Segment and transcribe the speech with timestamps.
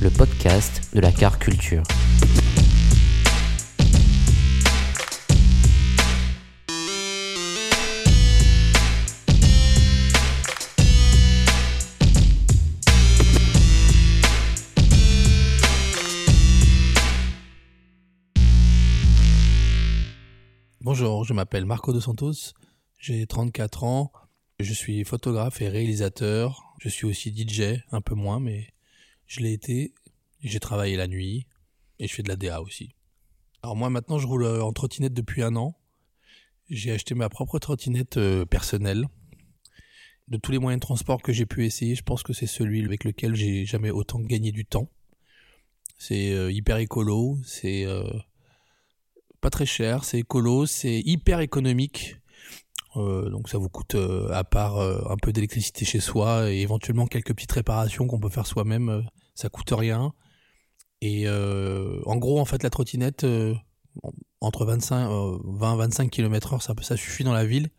[0.00, 1.84] Le podcast de la car culture.
[20.80, 22.32] Bonjour, je m'appelle Marco De Santos,
[22.98, 24.10] j'ai 34 ans,
[24.58, 28.73] je suis photographe et réalisateur, je suis aussi DJ, un peu moins, mais
[29.34, 29.92] je l'ai été,
[30.40, 31.46] j'ai travaillé la nuit,
[31.98, 32.94] et je fais de la DA aussi.
[33.62, 35.76] Alors moi maintenant je roule en trottinette depuis un an,
[36.70, 39.06] j'ai acheté ma propre trottinette euh, personnelle.
[40.28, 42.84] De tous les moyens de transport que j'ai pu essayer, je pense que c'est celui
[42.84, 44.88] avec lequel j'ai jamais autant gagné du temps.
[45.98, 47.84] C'est euh, hyper écolo, c'est...
[47.84, 48.08] euh,
[49.42, 52.16] pas très cher, c'est écolo, c'est hyper économique.
[52.96, 56.60] Euh, donc ça vous coûte, euh, à part euh, un peu d'électricité chez soi et
[56.60, 59.02] éventuellement quelques petites réparations qu'on peut faire soi-même, euh,
[59.34, 60.12] ça coûte rien.
[61.00, 63.54] Et euh, en gros, en fait, la trottinette, euh,
[64.40, 67.70] entre 25, 20-25 km heure, ça, ça suffit dans la ville.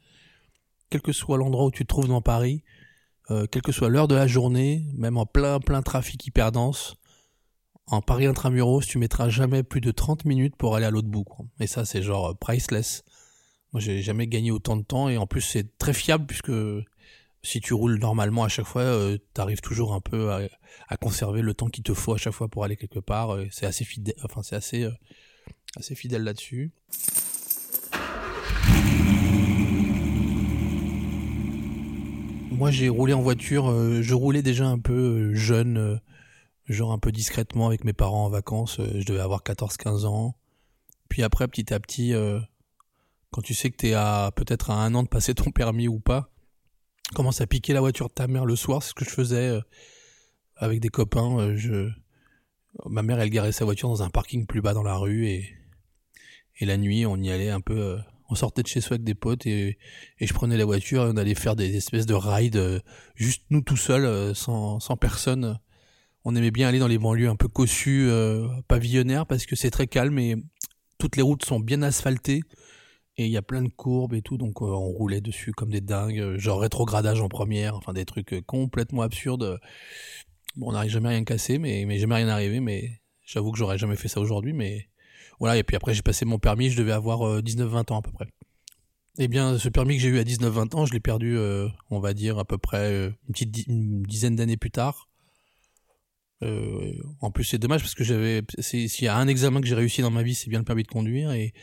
[0.89, 2.63] Quel que soit l'endroit où tu te trouves dans Paris,
[3.31, 6.95] euh, quelle que soit l'heure de la journée, même en plein plein trafic hyper dense,
[7.87, 11.23] en Paris intramuros, tu mettras jamais plus de 30 minutes pour aller à l'autre bout.
[11.23, 11.45] quoi.
[11.59, 13.03] Et ça, c'est genre euh, priceless.
[13.73, 16.51] Moi, j'ai jamais gagné autant de temps et en plus, c'est très fiable puisque
[17.45, 21.53] si tu roules normalement à chaque fois, euh, t'arrives toujours un peu à, conserver le
[21.53, 23.35] temps qu'il te faut à chaque fois pour aller quelque part.
[23.35, 24.91] Euh, C'est assez fidèle, euh,
[25.77, 26.71] assez fidèle là-dessus.
[32.51, 33.69] Moi, j'ai roulé en voiture.
[33.69, 35.99] euh, je roulais déjà un peu jeune.
[36.67, 38.79] genre un peu discrètement avec mes parents en vacances.
[38.79, 40.35] je devais avoir 14-15 ans.
[41.09, 42.13] Puis après, petit à petit,
[43.29, 45.99] quand tu sais que t'es à peut-être à un an de passer ton permis ou
[45.99, 46.31] pas,
[47.13, 48.81] commence à piquer la voiture de ta mère le soir.
[48.81, 49.61] C'est ce que je faisais euh,
[50.55, 51.39] avec des copains.
[51.39, 51.89] euh, je...
[52.85, 55.49] Ma mère, elle garait sa voiture dans un parking plus bas dans la rue et,
[56.59, 57.77] et la nuit, on y allait un peu...
[57.77, 57.97] euh,
[58.29, 59.77] on sortait de chez soi avec des potes et,
[60.19, 62.81] et je prenais la voiture et on allait faire des espèces de rides
[63.13, 65.59] juste nous tout seuls, sans, sans personne
[66.23, 68.09] on aimait bien aller dans les banlieues un peu cossues,
[68.67, 70.35] pavillonnaires, parce que c'est très calme et
[70.97, 72.41] toutes les routes sont bien asphaltées
[73.17, 75.69] et il y a plein de courbes et tout, donc euh, on roulait dessus comme
[75.69, 79.59] des dingues, euh, genre rétrogradage en première, enfin des trucs euh, complètement absurdes.
[80.57, 83.57] Bon, on n'arrive jamais à rien casser, mais, mais jamais rien arrivé, mais j'avoue que
[83.57, 84.89] j'aurais jamais fait ça aujourd'hui, mais
[85.39, 88.01] voilà, et puis après j'ai passé mon permis, je devais avoir euh, 19-20 ans à
[88.01, 88.27] peu près.
[89.17, 91.37] Eh bien, ce permis que j'ai eu à 19-20 ans, je l'ai perdu,
[91.89, 95.07] on va dire, à peu près une petite une dizaine d'années plus tard.
[96.43, 99.75] Euh, en plus, c'est dommage parce que j'avais, s'il y a un examen que j'ai
[99.75, 101.53] réussi dans ma vie, c'est bien le permis de conduire et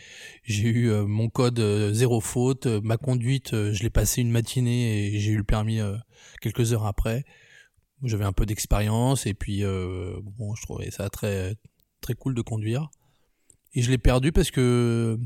[0.44, 4.30] j'ai eu euh, mon code euh, zéro faute, euh, ma conduite, je l'ai passé une
[4.30, 5.80] matinée et j'ai eu le permis
[6.40, 7.24] quelques heures après.
[8.02, 11.54] J'avais un peu d'expérience et puis bon, je trouvais ça très
[12.00, 12.90] très cool de conduire.
[13.74, 15.18] Et je l'ai perdu parce que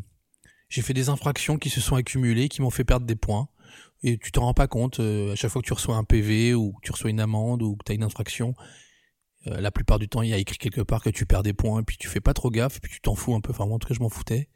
[0.68, 3.48] j'ai fait des infractions qui se sont accumulées, qui m'ont fait perdre des points.
[4.02, 6.72] Et tu t'en rends pas compte à chaque fois que tu reçois un PV ou
[6.72, 8.54] que tu reçois une amende ou que tu as une infraction.
[9.46, 11.52] Euh, la plupart du temps, il y a écrit quelque part que tu perds des
[11.52, 13.50] points, et puis tu fais pas trop gaffe, et puis tu t'en fous un peu.
[13.50, 14.48] Enfin, moi, en tout cas, je m'en foutais.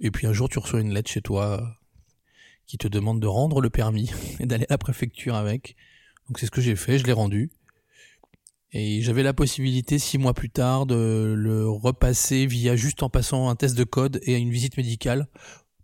[0.00, 1.66] Et puis un jour, tu reçois une lettre chez toi euh,
[2.66, 5.76] qui te demande de rendre le permis et d'aller à la préfecture avec.
[6.28, 7.50] Donc c'est ce que j'ai fait, je l'ai rendu.
[8.72, 13.48] Et j'avais la possibilité, six mois plus tard, de le repasser via juste en passant
[13.50, 15.28] un test de code et une visite médicale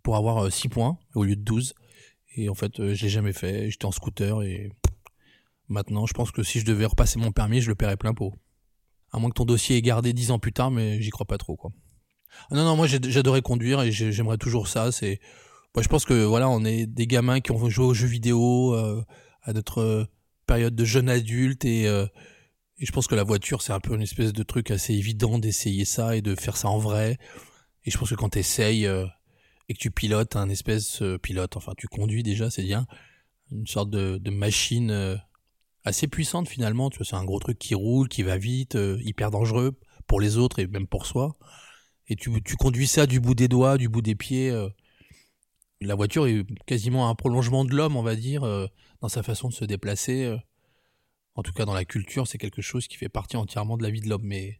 [0.01, 1.75] pour avoir euh, 6 points au lieu de 12.
[2.35, 3.69] Et en fait, je l'ai jamais fait.
[3.69, 4.71] J'étais en scooter et
[5.69, 8.33] maintenant, je pense que si je devais repasser mon permis, je le paierais plein pot.
[9.11, 11.37] À moins que ton dossier est gardé 10 ans plus tard, mais j'y crois pas
[11.37, 11.71] trop, quoi.
[12.51, 14.91] Ah Non, non, moi j'adorais conduire et j'ai- j'aimerais toujours ça.
[14.91, 15.19] C'est,
[15.75, 18.73] moi, je pense que voilà, on est des gamins qui ont joué aux jeux vidéo
[18.75, 19.03] euh,
[19.43, 20.05] à notre euh,
[20.45, 22.05] période de jeune adulte et, euh,
[22.77, 25.37] et je pense que la voiture c'est un peu une espèce de truc assez évident
[25.37, 27.17] d'essayer ça et de faire ça en vrai.
[27.85, 29.05] Et je pense que quand t'essayes euh,
[29.69, 32.85] et que tu pilotes un espèce euh, pilote, enfin tu conduis déjà, c'est bien
[33.51, 35.15] une sorte de, de machine euh,
[35.83, 36.89] assez puissante finalement.
[36.89, 39.77] Tu vois, c'est un gros truc qui roule, qui va vite, euh, hyper dangereux
[40.07, 41.37] pour les autres et même pour soi.
[42.07, 44.49] Et tu, tu conduis ça du bout des doigts, du bout des pieds.
[44.49, 44.69] euh.
[45.81, 48.67] La voiture est quasiment un prolongement de l'homme, on va dire, euh,
[49.01, 50.25] dans sa façon de se déplacer.
[50.25, 50.37] euh.
[51.35, 53.89] En tout cas, dans la culture, c'est quelque chose qui fait partie entièrement de la
[53.89, 54.23] vie de l'homme.
[54.25, 54.59] Mais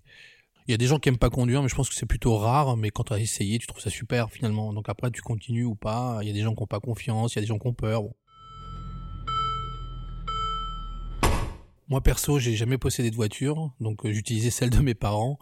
[0.68, 2.38] il y a des gens qui aiment pas conduire, mais je pense que c'est plutôt
[2.38, 2.78] rare.
[2.78, 4.72] Mais quand tu as essayé, tu trouves ça super finalement.
[4.74, 6.20] Donc après, tu continues ou pas.
[6.22, 7.68] Il y a des gens qui ont pas confiance, il y a des gens qui
[7.68, 8.04] ont peur.
[11.90, 15.40] Moi perso, j'ai jamais possédé de voiture, donc euh, j'utilisais celle de mes parents.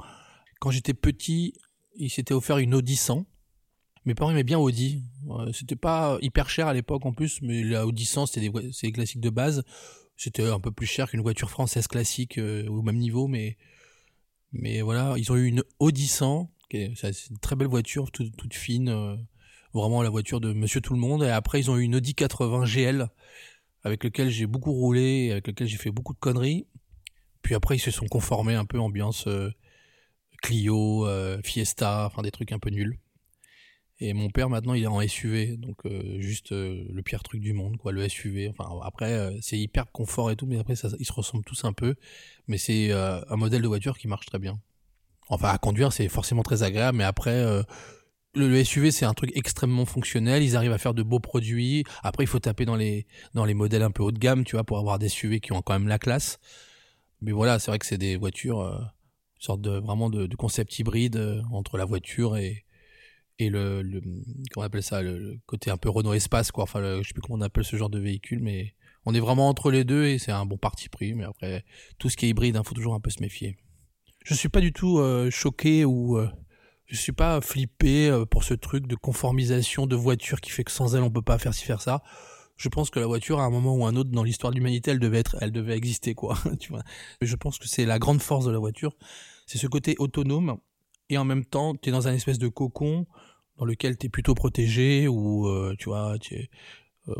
[0.59, 1.53] Quand j'étais petit,
[1.95, 3.25] ils s'étaient offert une Audi 100.
[4.05, 5.03] Mes parents aimaient bien Audi.
[5.29, 8.71] Euh, C'était pas hyper cher à l'époque en plus, mais la Audi 100 c'était des,
[8.71, 9.63] c'est des classiques de base.
[10.15, 13.57] C'était un peu plus cher qu'une voiture française classique euh, au même niveau, mais
[14.53, 18.09] mais voilà, ils ont eu une Audi 100, qui est- c'est une très belle voiture,
[18.11, 19.17] toute, fine,
[19.73, 21.23] vraiment la voiture de Monsieur Tout le Monde.
[21.23, 23.09] Et après ils ont eu une Audi 80 GL
[23.87, 26.67] avec lequel j'ai beaucoup roulé, avec lequel j'ai fait beaucoup de conneries.
[27.41, 29.49] Puis après, ils se sont conformés un peu ambiance euh,
[30.41, 32.99] Clio, euh, Fiesta, enfin des trucs un peu nuls.
[33.99, 37.41] Et mon père maintenant, il est en SUV, donc euh, juste euh, le pire truc
[37.41, 38.49] du monde, quoi, le SUV.
[38.49, 41.73] Enfin après, c'est hyper confort et tout, mais après, ça, ils se ressemblent tous un
[41.73, 41.95] peu.
[42.47, 44.59] Mais c'est un modèle de voiture qui marche très bien.
[45.29, 47.43] Enfin, à conduire, c'est forcément très agréable, mais après,
[48.37, 50.43] le, le SUV, c'est un truc extrêmement fonctionnel.
[50.43, 51.83] Ils arrivent à faire de beaux produits.
[52.03, 54.55] Après, il faut taper dans les dans les modèles un peu haut de gamme, tu
[54.55, 56.39] vois, pour avoir des SUV qui ont quand même la classe.
[57.21, 60.35] Mais voilà, c'est vrai que c'est des voitures, euh, une sorte de vraiment de, de
[60.35, 62.65] concept hybride euh, entre la voiture et
[63.39, 64.01] et le, le
[64.51, 66.63] comment appelle ça, le, le côté un peu Renault Espace, quoi.
[66.63, 68.73] Enfin, le- je sais plus comment on appelle ce genre de véhicule, mais
[69.05, 71.13] on est vraiment entre les deux et c'est un bon parti pris.
[71.13, 71.63] Mais après,
[71.99, 73.57] tout ce qui est hybride, il faut toujours un peu se méfier.
[74.25, 76.29] Je suis pas du tout euh, choqué ou euh,
[76.87, 80.71] je suis pas flippé euh, pour ce truc de conformisation de voiture qui fait que
[80.71, 82.01] sans elle on peut pas faire ci faire ça.
[82.55, 84.91] Je pense que la voiture à un moment ou un autre dans l'histoire de l'humanité
[84.91, 86.83] elle devait être elle devait exister quoi, tu vois.
[87.21, 88.95] Je pense que c'est la grande force de la voiture,
[89.45, 90.57] c'est ce côté autonome
[91.09, 93.05] et en même temps tu es dans un espèce de cocon
[93.57, 96.49] dans lequel tu es plutôt protégé ou euh, tu vois, tu es
[97.09, 97.13] euh,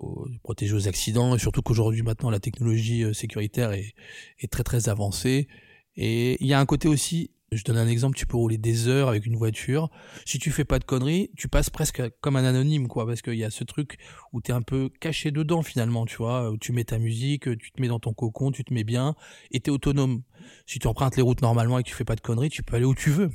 [0.44, 3.94] protégé aux accidents et surtout qu'aujourd'hui maintenant la technologie euh, sécuritaire est,
[4.40, 5.48] est très très avancée
[5.96, 8.88] et il y a un côté aussi je donne un exemple, tu peux rouler des
[8.88, 9.90] heures avec une voiture.
[10.26, 13.36] Si tu fais pas de conneries, tu passes presque comme un anonyme, quoi, parce qu'il
[13.36, 13.98] y a ce truc
[14.34, 17.72] où t'es un peu caché dedans finalement, tu vois, où tu mets ta musique, tu
[17.72, 19.16] te mets dans ton cocon, tu te mets bien,
[19.52, 20.24] et t'es autonome.
[20.66, 22.76] Si tu empruntes les routes normalement et que tu fais pas de conneries, tu peux
[22.76, 23.32] aller où tu veux.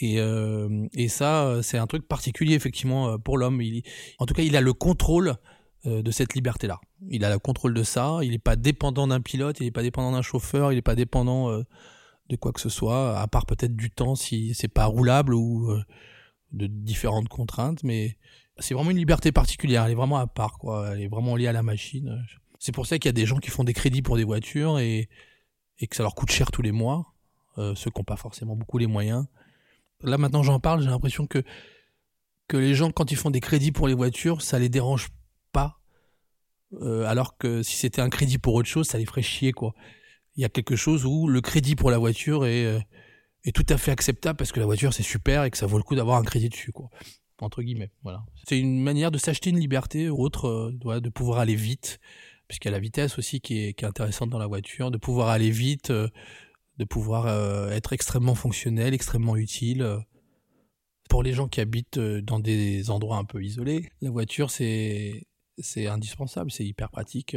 [0.00, 3.62] Et, euh, et ça, c'est un truc particulier effectivement pour l'homme.
[4.18, 5.36] En tout cas, il a le contrôle
[5.84, 6.80] euh, de cette liberté-là.
[7.10, 8.20] Il a le contrôle de ça.
[8.22, 10.94] Il n'est pas dépendant d'un pilote, il n'est pas dépendant d'un chauffeur, il n'est pas
[10.94, 11.64] dépendant euh,
[12.32, 15.70] de quoi que ce soit, à part peut-être du temps si c'est pas roulable ou
[15.70, 15.82] euh,
[16.52, 18.16] de différentes contraintes, mais
[18.58, 20.90] c'est vraiment une liberté particulière, elle est vraiment à part, quoi.
[20.92, 22.24] Elle est vraiment liée à la machine.
[22.58, 24.78] C'est pour ça qu'il y a des gens qui font des crédits pour des voitures
[24.78, 25.08] et,
[25.80, 27.12] que ça leur coûte cher tous les mois,
[27.58, 29.26] euh, ceux qui n'ont pas forcément beaucoup les moyens.
[30.02, 31.42] Là maintenant j'en parle, j'ai l'impression que
[32.48, 35.08] que les gens quand ils font des crédits pour les voitures, ça les dérange
[35.52, 35.80] pas,
[36.80, 39.74] euh, alors que si c'était un crédit pour autre chose, ça les ferait chier, quoi
[40.36, 42.80] il y a quelque chose où le crédit pour la voiture est, euh,
[43.44, 45.78] est tout à fait acceptable parce que la voiture c'est super et que ça vaut
[45.78, 46.88] le coup d'avoir un crédit dessus, quoi.
[47.40, 48.24] Entre guillemets, voilà.
[48.46, 51.98] C'est une manière de s'acheter une liberté autre, euh, de pouvoir aller vite,
[52.46, 54.98] puisqu'il y a la vitesse aussi qui est, qui est, intéressante dans la voiture, de
[54.98, 56.08] pouvoir aller vite, euh,
[56.78, 59.82] de pouvoir euh, être extrêmement fonctionnel, extrêmement utile.
[59.82, 59.98] euh.
[61.08, 65.26] Pour les gens qui habitent euh, dans des endroits un peu isolés, la voiture c'est
[65.58, 67.36] c'est indispensable, c'est hyper pratique.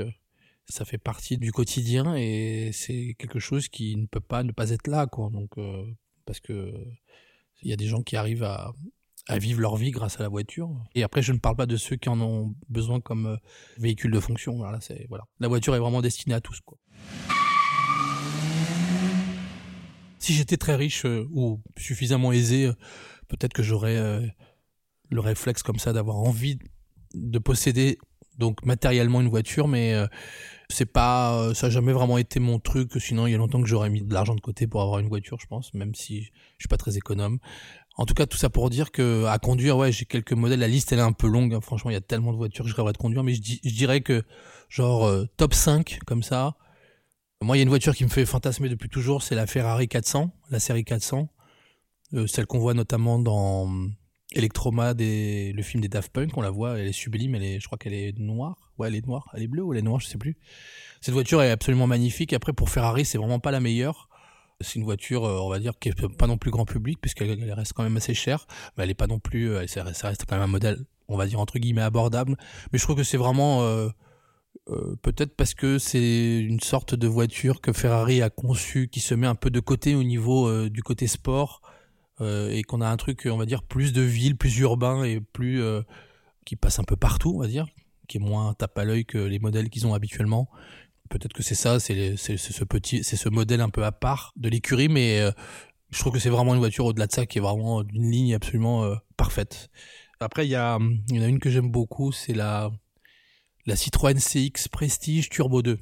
[0.68, 4.72] Ça fait partie du quotidien et c'est quelque chose qui ne peut pas ne pas
[4.72, 5.30] être là quoi.
[5.30, 5.86] Donc euh,
[6.26, 6.74] parce que
[7.62, 8.74] il y a des gens qui arrivent à,
[9.28, 10.70] à vivre leur vie grâce à la voiture.
[10.96, 13.38] Et après je ne parle pas de ceux qui en ont besoin comme euh,
[13.78, 14.58] véhicule de fonction.
[14.58, 15.26] Voilà c'est voilà.
[15.40, 16.78] La voiture est vraiment destinée à tous quoi.
[20.18, 22.74] Si j'étais très riche euh, ou suffisamment aisé euh,
[23.28, 23.98] peut-être que j'aurais
[25.10, 26.60] le réflexe comme ça d'avoir envie
[27.16, 27.98] de posséder
[28.38, 30.08] donc matériellement une voiture mais euh,
[30.70, 32.92] c'est pas euh, ça a jamais vraiment été mon truc.
[33.00, 35.08] Sinon il y a longtemps que j'aurais mis de l'argent de côté pour avoir une
[35.08, 36.30] voiture je pense même si je
[36.60, 37.40] suis pas très économe.
[37.98, 40.60] En tout cas tout ça pour dire que à conduire ouais j'ai quelques modèles.
[40.60, 41.62] La liste elle est un peu longue hein.
[41.62, 43.76] franchement il y a tellement de voitures que je rêverais de conduire mais je, je
[43.76, 44.24] dirais que
[44.70, 46.56] genre euh, top 5 comme ça.
[47.42, 49.88] Moi il y a une voiture qui me fait fantasmer depuis toujours c'est la Ferrari
[49.88, 51.30] 400 la série 400
[52.14, 53.70] euh, celle qu'on voit notamment dans
[54.36, 57.60] Electromad et le film des Daft Punk, on la voit, elle est sublime, elle est,
[57.60, 58.72] je crois qu'elle est noire.
[58.78, 59.30] Ouais, elle est noire.
[59.34, 60.38] Elle est bleue ou elle est noire, je sais plus.
[61.02, 62.34] Cette voiture est absolument magnifique.
[62.34, 64.10] Après, pour Ferrari, c'est vraiment pas la meilleure.
[64.62, 67.74] C'est une voiture, on va dire, qui est pas non plus grand public, puisqu'elle reste
[67.74, 68.48] quand même assez chère.
[68.78, 71.40] Mais elle est pas non plus, ça reste quand même un modèle, on va dire,
[71.40, 72.38] entre guillemets, abordable.
[72.72, 73.90] Mais je trouve que c'est vraiment euh,
[74.70, 79.14] Euh, peut-être parce que c'est une sorte de voiture que Ferrari a conçue qui se
[79.14, 81.70] met un peu de côté au niveau euh, du côté sport euh,
[82.22, 85.62] et qu'on a un truc, on va dire, plus de ville, plus urbain et plus
[86.46, 87.68] qui passe un peu partout, on va dire,
[88.08, 90.50] qui est moins tape à l'œil que les modèles qu'ils ont habituellement.
[91.10, 94.50] Peut-être que c'est ça, c'est ce petit, c'est ce modèle un peu à part de
[94.50, 95.22] l'écurie, mais
[95.92, 98.34] je trouve que c'est vraiment une voiture au-delà de ça qui est vraiment d'une ligne
[98.36, 99.70] absolument parfaite.
[100.20, 100.80] Après, il y, a,
[101.10, 102.72] il y en a une que j'aime beaucoup, c'est la
[103.66, 105.80] la Citroën CX Prestige Turbo 2.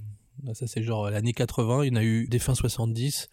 [0.53, 1.83] Ça, c'est genre l'année 80.
[1.83, 3.29] Il y en a eu des fins 70.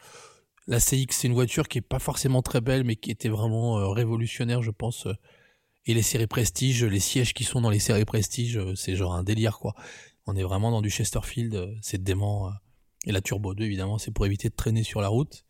[0.71, 3.81] La CX, c'est une voiture qui est pas forcément très belle, mais qui était vraiment
[3.81, 5.09] euh, révolutionnaire, je pense.
[5.85, 9.13] Et les séries Prestige, les sièges qui sont dans les séries Prestige, euh, c'est genre
[9.13, 9.75] un délire, quoi.
[10.27, 12.53] On est vraiment dans du Chesterfield, euh, c'est dément.
[13.05, 15.45] Et la Turbo 2, évidemment, c'est pour éviter de traîner sur la route.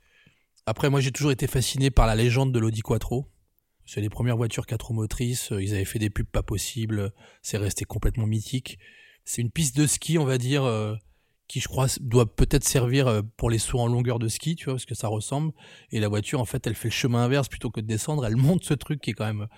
[0.64, 3.30] Après, moi, j'ai toujours été fasciné par la légende de l'Audi Quattro.
[3.84, 7.12] C'est les premières voitures 4 roues motrices, ils avaient fait des pubs pas possibles,
[7.42, 8.78] c'est resté complètement mythique.
[9.26, 10.94] C'est une piste de ski, on va dire, euh,
[11.50, 14.66] qui je crois doit peut-être servir euh, pour les sauts en longueur de ski, tu
[14.66, 15.52] vois, parce que ça ressemble.
[15.90, 18.36] Et la voiture, en fait, elle fait le chemin inverse plutôt que de descendre, elle
[18.48, 19.48] monte ce truc qui est quand même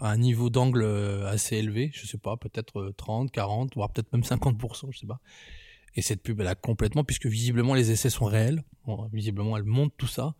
[0.00, 4.12] à un niveau d'angle euh, assez élevé, je sais pas, peut-être 30, 40, voire peut-être
[4.12, 5.18] même 50%, je sais pas.
[5.96, 8.62] Et cette pub, elle a complètement, puisque visiblement les essais sont réels,
[9.12, 10.34] visiblement elle monte tout ça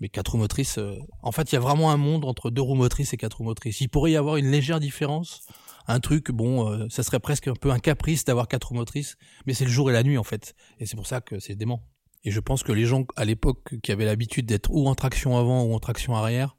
[0.00, 2.62] mais quatre roues motrices, euh, en fait, il y a vraiment un monde entre deux
[2.62, 3.80] roues motrices et quatre roues motrices.
[3.80, 5.46] Il pourrait y avoir une légère différence,
[5.86, 9.16] un truc, bon, euh, ça serait presque un peu un caprice d'avoir quatre motrices,
[9.46, 11.54] mais c'est le jour et la nuit en fait, et c'est pour ça que c'est
[11.54, 11.82] dément.
[12.24, 15.36] Et je pense que les gens à l'époque qui avaient l'habitude d'être ou en traction
[15.36, 16.56] avant ou en traction arrière,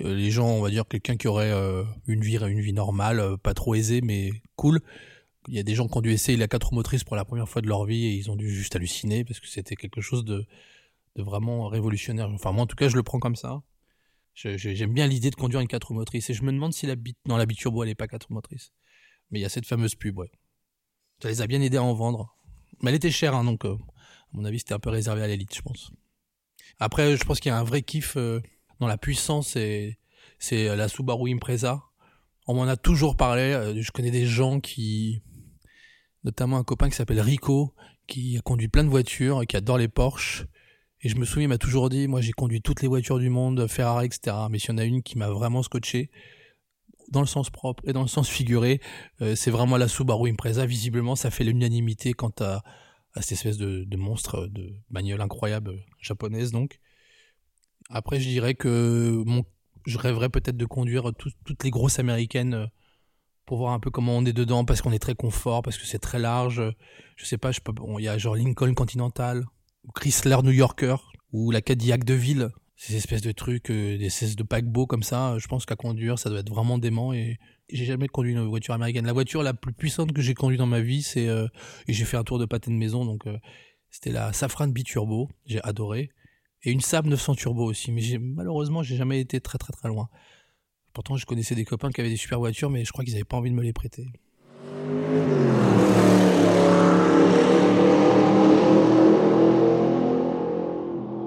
[0.00, 1.52] euh, les gens, on va dire quelqu'un qui aurait
[2.06, 4.80] une vie, une vie normale, pas trop aisée, mais cool.
[5.48, 7.48] Il y a des gens qui ont dû essayer la quatre motrices pour la première
[7.48, 10.24] fois de leur vie et ils ont dû juste halluciner parce que c'était quelque chose
[10.24, 10.46] de
[11.16, 12.28] de vraiment révolutionnaire.
[12.30, 13.62] Enfin, moi, en tout cas, je le prends comme ça.
[14.42, 16.30] J'aime bien l'idée de conduire une 4 roues motrices.
[16.30, 18.34] Et je me demande si la bite, non, la Biturbo, elle est pas 4 roues
[18.34, 18.72] motrices.
[19.30, 20.30] Mais il y a cette fameuse pub, ouais.
[21.22, 22.36] Ça les a bien aidés à en vendre.
[22.80, 25.26] Mais elle était chère, hein, donc, euh, à mon avis, c'était un peu réservé à
[25.26, 25.92] l'élite, je pense.
[26.78, 28.40] Après, je pense qu'il y a un vrai kiff euh,
[28.78, 29.98] dans la puissance et
[30.38, 31.82] c'est la Subaru Impreza.
[32.46, 33.42] On m'en a toujours parlé.
[33.42, 35.22] Euh, je connais des gens qui,
[36.24, 37.74] notamment un copain qui s'appelle Rico,
[38.06, 40.46] qui a conduit plein de voitures, qui adore les Porsche
[41.02, 43.30] et je me souviens, il m'a toujours dit, moi j'ai conduit toutes les voitures du
[43.30, 44.36] monde, Ferrari, etc.
[44.50, 46.10] Mais s'il y en a une qui m'a vraiment scotché,
[47.10, 48.80] dans le sens propre et dans le sens figuré,
[49.20, 50.66] euh, c'est vraiment la Subaru Impreza.
[50.66, 52.62] Visiblement, ça fait l'unanimité quant à,
[53.14, 56.78] à cette espèce de, de monstre, de bagnole incroyable japonaise donc.
[57.88, 59.44] Après, je dirais que mon,
[59.86, 62.66] je rêverais peut-être de conduire toutes les grosses américaines euh,
[63.46, 65.84] pour voir un peu comment on est dedans, parce qu'on est très confort, parce que
[65.84, 66.62] c'est très large.
[67.16, 67.58] Je sais pas, je
[67.98, 69.44] il y a genre Lincoln Continental,
[69.94, 70.96] Chrysler New Yorker
[71.32, 72.50] ou la Cadillac de ville.
[72.76, 76.18] Ces espèces de trucs, euh, des espèces de paquebots comme ça, je pense qu'à conduire,
[76.18, 79.04] ça doit être vraiment dément et j'ai jamais conduit une voiture américaine.
[79.04, 81.46] La voiture la plus puissante que j'ai conduite dans ma vie, c'est euh,
[81.88, 83.38] et j'ai fait un tour de pâté de maison, donc euh,
[83.90, 86.10] c'était la Safran Biturbo, j'ai adoré,
[86.62, 90.08] et une Saab 900 Turbo aussi, mais malheureusement j'ai jamais été très très très loin.
[90.94, 93.24] Pourtant je connaissais des copains qui avaient des super voitures, mais je crois qu'ils avaient
[93.24, 94.06] pas envie de me les prêter.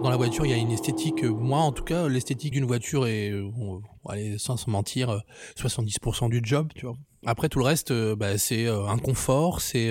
[0.03, 2.65] Dans la voiture, il y a une esthétique, euh, moi en tout cas, l'esthétique d'une
[2.65, 3.49] voiture est, euh,
[4.09, 5.21] allez, sans se mentir,
[5.55, 6.97] 70% euh, du job, tu vois.
[7.25, 9.89] Après tout le reste, bah, c'est un confort, c'est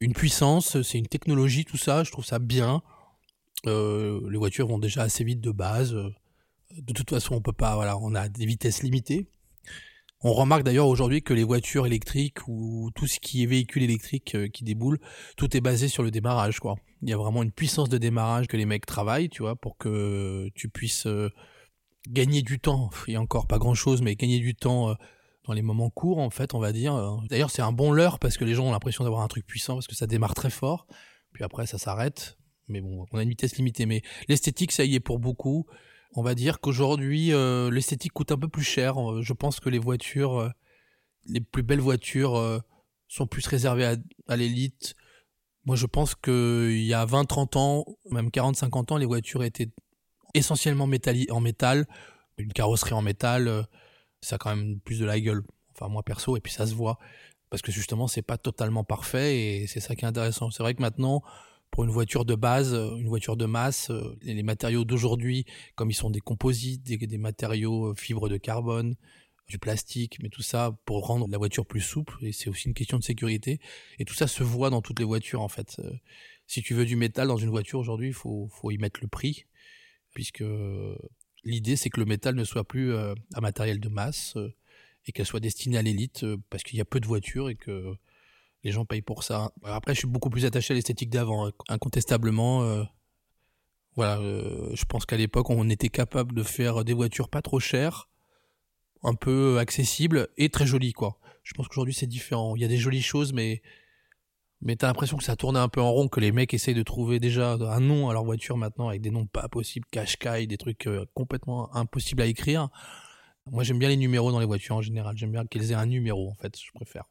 [0.00, 2.82] une puissance, c'est une technologie, tout ça, je trouve ça bien.
[3.64, 5.94] les voitures vont déjà assez vite de base.
[6.76, 9.28] De toute façon, on peut pas, voilà, on a des vitesses limitées.
[10.26, 14.34] On remarque d'ailleurs aujourd'hui que les voitures électriques ou tout ce qui est véhicule électrique
[14.34, 14.98] euh, qui déboule,
[15.36, 16.76] tout est basé sur le démarrage, quoi.
[17.04, 19.76] Il y a vraiment une puissance de démarrage que les mecs travaillent, tu vois, pour
[19.76, 21.30] que tu puisses euh,
[22.08, 22.90] gagner du temps.
[23.08, 24.94] A encore pas grand chose, mais gagner du temps euh,
[25.46, 27.18] dans les moments courts, en fait, on va dire.
[27.28, 29.74] D'ailleurs, c'est un bon leurre parce que les gens ont l'impression d'avoir un truc puissant
[29.74, 30.86] parce que ça démarre très fort,
[31.32, 32.38] puis après ça s'arrête.
[32.68, 33.84] Mais bon, on a une vitesse limitée.
[33.84, 35.66] Mais l'esthétique, ça y est pour beaucoup
[36.14, 38.98] on va dire qu'aujourd'hui, euh, l'esthétique coûte un peu plus cher.
[38.98, 40.48] Euh, je pense que les voitures, euh,
[41.26, 42.62] les plus belles voitures,
[43.08, 43.96] sont plus réservées
[44.28, 44.94] à, l'élite.
[45.66, 49.44] Moi, je pense qu'il y a 20, 30 ans, même 40, 50 ans, les voitures
[49.44, 49.70] étaient
[50.34, 51.86] essentiellement en métal.
[52.36, 53.66] Une carrosserie en métal,
[54.20, 55.42] ça a quand même plus de la gueule.
[55.72, 56.98] Enfin, moi perso, et puis ça se voit.
[57.50, 60.50] Parce que justement, c'est pas totalement parfait et c'est ça qui est intéressant.
[60.50, 61.22] C'est vrai que maintenant,
[61.74, 65.44] pour une voiture de base, euh, une voiture de masse, euh, les matériaux d'aujourd'hui,
[65.74, 68.94] comme ils sont des composites, des, matériaux euh, fibres de carbone,
[69.48, 72.74] du plastique, mais tout ça pour rendre la voiture plus souple, et c'est aussi une
[72.74, 73.60] question de sécurité.
[73.98, 75.80] Et tout ça se voit dans toutes les voitures en fait.
[76.46, 79.08] Si tu veux du métal dans une voiture aujourd'hui, il faut, faut y mettre le
[79.08, 79.46] prix,
[80.14, 80.44] puisque
[81.44, 84.36] l'idée c'est que le métal ne soit plus un matériel de masse
[85.06, 87.94] et qu'elle soit destinée à l'élite, parce qu'il y a peu de voitures et que
[88.64, 89.52] Les gens payent pour ça.
[89.62, 91.52] Après, je suis beaucoup plus attaché à l'esthétique d'avant, hein.
[91.68, 92.64] incontestablement.
[92.64, 92.82] Euh,
[93.94, 97.60] voilà, euh, je pense qu'à l'époque, on était capable de faire des voitures pas trop
[97.60, 98.08] chères,
[99.04, 101.18] un peu accessibles et très jolies, quoi.
[101.42, 102.56] Je pense qu'aujourd'hui, c'est différent.
[102.56, 103.62] Il y a des jolies choses, mais
[104.64, 106.82] mais t'as l'impression que ça tourne un peu en rond, que les mecs essayent de
[106.82, 110.56] trouver déjà un nom à leur voiture maintenant avec des noms pas possibles, Qashqai, des
[110.56, 112.70] trucs euh, complètement impossibles à écrire.
[113.50, 115.18] Moi, j'aime bien les numéros dans les voitures en général.
[115.18, 117.04] J'aime bien qu'elles aient un numéro, en fait, je préfère.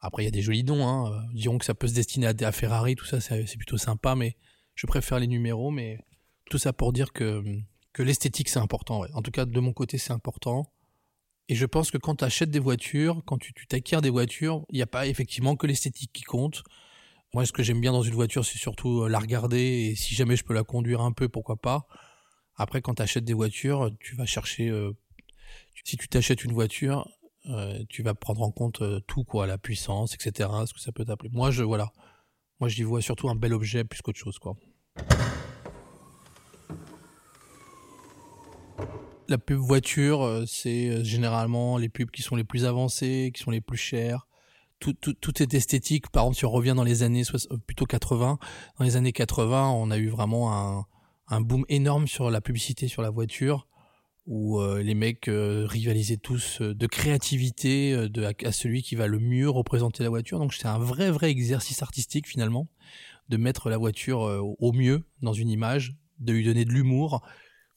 [0.00, 0.88] Après, il y a des jolis noms.
[0.88, 1.12] Hein.
[1.12, 4.36] Euh, dirons que ça peut se destiner à, Ferrari, tout ça, c'est plutôt sympa, mais
[4.74, 5.70] je préfère les numéros.
[5.70, 5.98] Mais
[6.48, 7.44] tout ça pour dire que,
[7.92, 9.04] que l'esthétique, c'est important.
[9.12, 10.72] En tout cas, de mon côté, c'est important.
[11.50, 14.76] Et je pense que quand tu achètes des voitures, quand tu t'acquiers des voitures, il
[14.76, 16.62] n'y a pas effectivement que l'esthétique qui compte.
[17.34, 20.14] Moi, ce que j'aime bien dans une voiture, c'est surtout euh, la regarder et si
[20.14, 21.88] jamais je peux la conduire un peu, pourquoi pas.
[22.54, 24.68] Après, quand tu achètes des voitures, tu vas chercher.
[24.68, 24.92] Euh,
[25.84, 27.08] si tu t'achètes une voiture,
[27.46, 30.48] euh, tu vas prendre en compte tout, quoi, la puissance, etc.
[30.66, 31.30] Ce que ça peut t'appeler.
[31.32, 31.90] Moi, je voilà,
[32.60, 34.54] moi j'y vois surtout un bel objet plus qu'autre chose, quoi.
[39.30, 43.50] La pub voiture, euh, c'est généralement les pubs qui sont les plus avancées, qui sont
[43.50, 44.26] les plus chères.
[44.80, 46.10] Tout, tout, tout est esthétique.
[46.10, 47.22] Par exemple, si on revient dans les années
[47.66, 48.38] plutôt 80,
[48.78, 50.84] dans les années 80, on a eu vraiment un,
[51.28, 53.66] un boom énorme sur la publicité sur la voiture
[54.26, 59.06] où euh, les mecs euh, rivalisaient tous euh, de créativité de, à, celui qui va
[59.06, 60.38] le mieux représenter la voiture.
[60.38, 62.68] Donc c'est un vrai vrai exercice artistique finalement
[63.28, 64.20] de mettre la voiture
[64.58, 67.22] au mieux dans une image, de lui donner de l'humour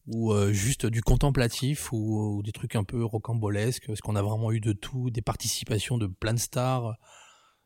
[0.07, 3.87] ou juste du contemplatif ou, des trucs un peu rocambolesques?
[3.87, 6.95] Parce qu'on a vraiment eu de tout, des participations de plein de stars?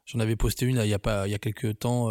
[0.05, 2.09] J'en avais posté une il y a pas il y a quelques temps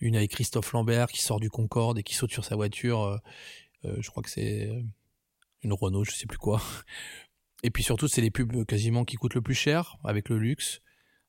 [0.00, 3.20] une avec Christophe Lambert qui sort du Concorde et qui saute sur sa voiture.
[3.82, 4.70] je crois que c'est
[5.62, 6.62] une Renault, je sais plus quoi.
[7.62, 10.80] Et puis surtout, c'est les pubs quasiment qui coûtent le plus cher avec le luxe.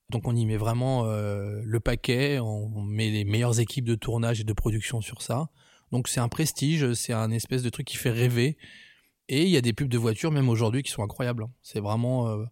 [0.09, 4.41] Donc on y met vraiment euh, le paquet, on, met les meilleures équipes de tournage
[4.41, 5.49] et de production sur ça.
[5.91, 8.57] Donc c'est un prestige, c'est un espèce de truc qui fait rêver.
[9.27, 11.43] Et il y a des pubs de voitures même aujourd'hui qui sont incroyables.
[11.43, 11.51] Hein.
[11.61, 12.45] C'est vraiment, euh,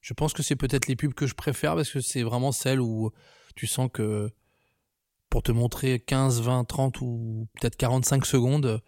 [0.00, 2.80] je pense que c'est peut-être les pubs que je préfère parce que c'est vraiment celles
[2.80, 3.12] où
[3.54, 4.30] tu sens que
[5.30, 8.82] pour te montrer 15, 20, 30 ou peut-être 45 secondes,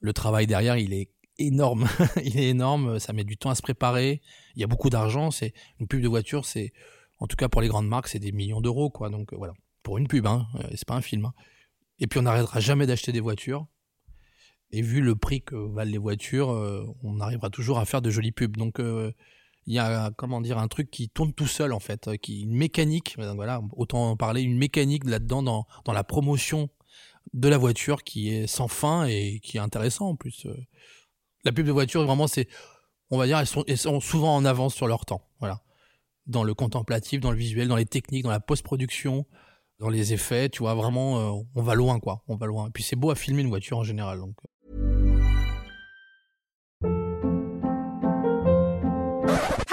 [0.00, 1.88] le travail derrière il est énorme.
[2.24, 4.20] il est énorme, ça met du temps à se préparer.
[4.54, 5.30] Il y a beaucoup d'argent.
[5.30, 6.72] C'est une pub de voiture, c'est
[7.18, 9.10] en tout cas pour les grandes marques, c'est des millions d'euros, quoi.
[9.10, 11.26] Donc euh, voilà, pour une pub, hein, euh, c'est pas un film.
[11.26, 11.34] Hein.
[12.00, 13.66] Et puis on n'arrêtera jamais d'acheter des voitures.
[14.72, 18.10] Et vu le prix que valent les voitures, euh, on arrivera toujours à faire de
[18.10, 18.56] jolies pubs.
[18.56, 22.42] Donc il y a comment dire un truc qui tourne tout seul en fait, qui
[22.42, 23.16] une mécanique.
[23.18, 26.68] Voilà, autant en parler une mécanique là-dedans dans dans la promotion
[27.34, 30.46] de la voiture qui est sans fin et qui est intéressant en plus
[31.44, 32.48] la pub de voiture, vraiment, c'est,
[33.10, 35.26] on va dire, elles sont, elles sont souvent en avance sur leur temps.
[35.38, 35.62] Voilà.
[36.26, 39.26] Dans le contemplatif, dans le visuel, dans les techniques, dans la post-production,
[39.80, 42.22] dans les effets, tu vois, vraiment, euh, on va loin, quoi.
[42.28, 42.68] On va loin.
[42.68, 44.20] Et puis c'est beau à filmer une voiture en général.
[44.20, 44.36] Donc.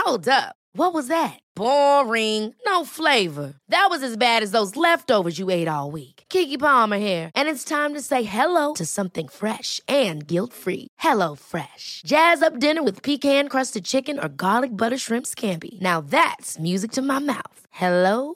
[0.06, 0.56] Hold up.
[0.74, 1.40] What was that?
[1.56, 2.54] Boring.
[2.66, 3.56] No flavor.
[3.70, 6.24] That was as bad as those leftovers you ate all week.
[6.30, 10.88] Kiki Palmer here, and it's time to say hello to something fresh and guilt-free.
[11.00, 12.04] Hello Fresh.
[12.06, 15.80] Jazz up dinner with pecan-crusted chicken or garlic butter shrimp scampi.
[15.82, 17.60] Now that's music to my mouth.
[17.72, 18.36] Hello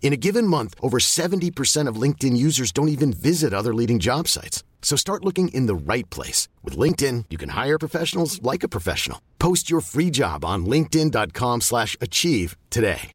[0.00, 4.26] In a given month, over 70% of LinkedIn users don't even visit other leading job
[4.26, 4.64] sites.
[4.80, 6.48] So start looking in the right place.
[6.64, 9.20] With LinkedIn, you can hire professionals like a professional.
[9.38, 13.12] Post your free job on linkedin.com slash achieve today.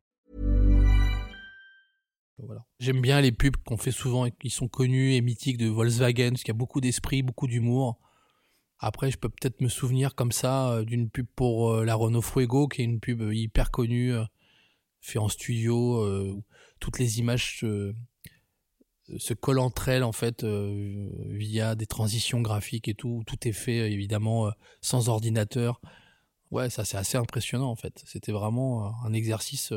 [2.46, 2.62] Voilà.
[2.80, 6.32] J'aime bien les pubs qu'on fait souvent et qui sont connus et mythiques de Volkswagen,
[6.32, 8.00] parce qu'il y a beaucoup d'esprit, beaucoup d'humour.
[8.80, 12.22] Après, je peux peut-être me souvenir comme ça euh, d'une pub pour euh, la Renault
[12.22, 14.14] Fuego, qui est une pub euh, hyper connue,
[15.00, 16.36] fait en studio.
[16.84, 23.24] Toutes les images se, collent entre elles en fait via des transitions graphiques et tout.
[23.26, 25.82] Tout est fait évidemment sans ordinateur.
[26.52, 28.04] Ouais, ça c'est assez impressionnant en fait.
[28.06, 29.74] C'était vraiment un exercice.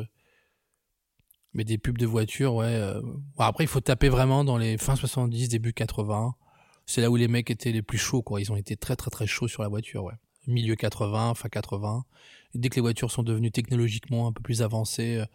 [1.54, 2.78] mais des pubs de voitures, ouais.
[3.38, 6.34] après, il faut taper vraiment dans les fins 70, début 80
[6.86, 8.40] c'est là où les mecs étaient les plus chauds, quoi.
[8.40, 10.14] Ils ont été très très très chauds sur la voiture, ouais.
[10.46, 12.04] Milieu 80, fin 80.
[12.54, 15.26] Et dès que les voitures sont devenues technologiquement un peu plus avancées, euh,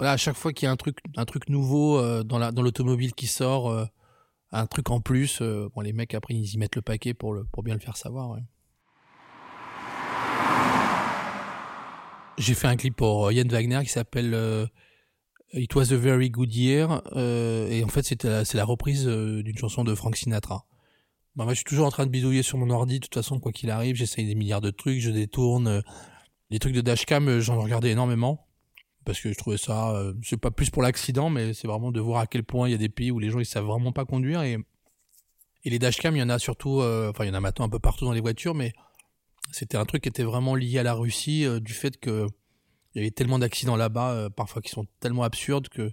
[0.00, 2.52] voilà, à chaque fois qu'il y a un truc, un truc nouveau euh, dans la,
[2.52, 3.84] dans l'automobile qui sort, euh,
[4.50, 5.42] un truc en plus.
[5.42, 7.98] bon, les mecs après ils y mettent le paquet pour le pour bien le faire
[7.98, 8.30] savoir.
[8.30, 8.40] Ouais.
[12.38, 14.34] J'ai fait un clip pour Yann Wagner qui s'appelle
[15.52, 19.94] It Was a Very Good Year et en fait c'est la reprise d'une chanson de
[19.94, 20.64] Frank Sinatra.
[21.36, 23.00] Bah, moi, je suis toujours en train de bidouiller sur mon ordi.
[23.00, 25.82] De toute façon, quoi qu'il arrive, j'essaye des milliards de trucs, je détourne.
[26.48, 28.49] Les trucs de dashcam, j'en regardais énormément
[29.04, 32.00] parce que je trouvais ça, euh, c'est pas plus pour l'accident, mais c'est vraiment de
[32.00, 33.92] voir à quel point il y a des pays où les gens ils savent vraiment
[33.92, 34.58] pas conduire et
[35.62, 37.66] et les dashcams, il y en a surtout, euh, enfin il y en a maintenant
[37.66, 38.72] un peu partout dans les voitures, mais
[39.52, 42.26] c'était un truc qui était vraiment lié à la Russie euh, du fait que
[42.94, 45.92] il y avait tellement d'accidents là-bas, parfois qui sont tellement absurdes que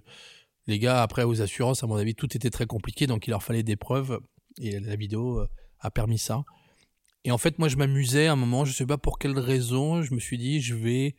[0.66, 3.42] les gars après aux assurances, à mon avis, tout était très compliqué, donc il leur
[3.42, 4.18] fallait des preuves
[4.60, 5.46] et la vidéo
[5.78, 6.42] a permis ça.
[7.24, 10.02] Et en fait, moi, je m'amusais à un moment, je sais pas pour quelle raison,
[10.02, 11.14] je me suis dit, je vais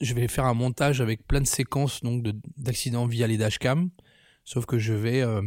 [0.00, 2.24] je vais faire un montage avec plein de séquences donc
[2.56, 3.90] d'accidents via les dashcams.
[4.44, 5.42] Sauf que je vais euh,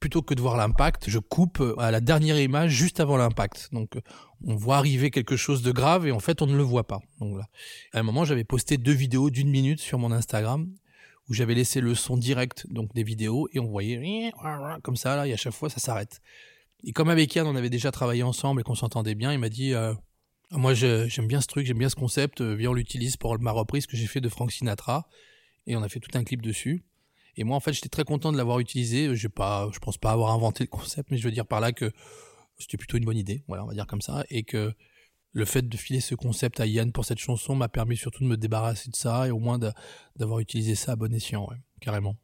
[0.00, 3.68] plutôt que de voir l'impact, je coupe euh, à la dernière image juste avant l'impact.
[3.72, 4.00] Donc euh,
[4.44, 7.00] on voit arriver quelque chose de grave et en fait on ne le voit pas.
[7.20, 7.46] Donc là,
[7.92, 10.68] à un moment j'avais posté deux vidéos d'une minute sur mon Instagram
[11.28, 14.32] où j'avais laissé le son direct donc des vidéos et on voyait
[14.82, 16.20] comme ça là et à chaque fois ça s'arrête.
[16.84, 19.48] Et comme avec Yann on avait déjà travaillé ensemble et qu'on s'entendait bien, il m'a
[19.48, 19.94] dit ah,
[20.56, 22.40] moi, j'aime bien ce truc, j'aime bien ce concept.
[22.40, 25.08] Euh, viens, on l'utilise pour ma reprise que j'ai fait de Frank Sinatra.
[25.66, 26.84] Et on a fait tout un clip dessus.
[27.36, 29.14] Et moi, en fait, j'étais très content de l'avoir utilisé.
[29.16, 31.72] J'ai pas, je pense pas avoir inventé le concept, mais je veux dire par là
[31.72, 31.90] que
[32.58, 33.42] c'était plutôt une bonne idée.
[33.48, 34.24] Voilà, on va dire comme ça.
[34.30, 34.72] Et que
[35.32, 38.28] le fait de filer ce concept à Yann pour cette chanson m'a permis surtout de
[38.28, 39.58] me débarrasser de ça et au moins
[40.16, 42.16] d'avoir utilisé ça à bon escient, ouais, carrément.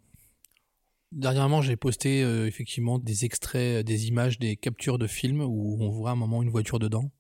[1.11, 5.89] Dernièrement, j'ai posté euh, effectivement des extraits, des images, des captures de films où on
[5.89, 7.11] voit à un moment une voiture dedans.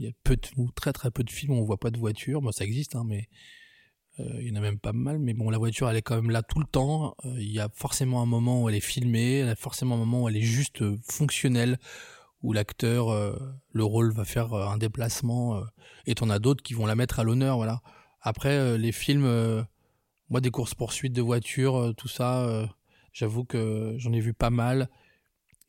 [0.00, 1.90] Il y a peu de, ou très très peu de films où on voit pas
[1.90, 2.40] de voiture.
[2.40, 3.28] Bon, ça existe, hein, mais
[4.18, 5.18] euh, il y en a même pas mal.
[5.18, 7.14] Mais bon, la voiture, elle est quand même là tout le temps.
[7.26, 9.96] Euh, il y a forcément un moment où elle est filmée, il y a forcément
[9.96, 11.78] un moment où elle est juste euh, fonctionnelle,
[12.42, 13.10] où l'acteur,
[13.70, 15.62] le rôle va faire un déplacement,
[16.06, 17.82] et t'en as d'autres qui vont la mettre à l'honneur, voilà.
[18.22, 19.66] Après, les films,
[20.30, 22.66] moi, des courses poursuites de voitures, tout ça,
[23.12, 24.88] j'avoue que j'en ai vu pas mal.